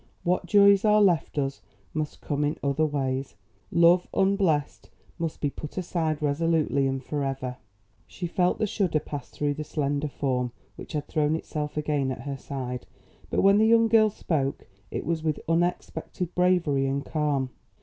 What 0.23 0.47
joys 0.47 0.83
are 0.83 0.99
left 0.99 1.37
us 1.37 1.61
must 1.93 2.21
come 2.21 2.43
in 2.43 2.57
other 2.63 2.87
ways; 2.87 3.35
love 3.71 4.07
unblessed 4.15 4.89
must 5.19 5.39
be 5.41 5.51
put 5.51 5.77
aside 5.77 6.23
resolutely 6.23 6.87
and 6.87 7.03
forever." 7.03 7.57
She 8.07 8.25
felt 8.25 8.57
the 8.57 8.65
shudder 8.65 8.99
pass 8.99 9.29
through 9.29 9.53
the 9.53 9.63
slender 9.63 10.07
form 10.07 10.53
which 10.75 10.93
had 10.93 11.07
thrown 11.07 11.35
itself 11.35 11.77
again 11.77 12.09
at 12.11 12.21
her 12.21 12.37
side; 12.39 12.87
but 13.29 13.43
when 13.43 13.59
the 13.59 13.67
young 13.67 13.87
girl 13.87 14.09
spoke 14.09 14.65
it 14.89 15.05
was 15.05 15.21
with 15.21 15.39
unexpected 15.47 16.33
bravery 16.33 16.87
and 16.87 17.05
calm. 17.05 17.51